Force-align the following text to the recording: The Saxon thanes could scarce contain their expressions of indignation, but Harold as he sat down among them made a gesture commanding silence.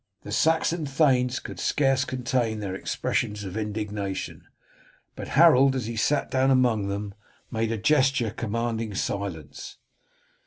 The 0.23 0.31
Saxon 0.31 0.87
thanes 0.87 1.37
could 1.39 1.59
scarce 1.59 2.05
contain 2.05 2.57
their 2.59 2.73
expressions 2.73 3.43
of 3.43 3.55
indignation, 3.55 4.47
but 5.15 5.27
Harold 5.37 5.75
as 5.75 5.85
he 5.85 5.95
sat 5.95 6.31
down 6.31 6.49
among 6.49 6.87
them 6.87 7.13
made 7.51 7.71
a 7.71 7.77
gesture 7.77 8.31
commanding 8.31 8.95
silence. 8.95 9.77